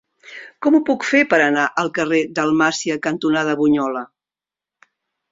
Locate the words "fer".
1.09-1.19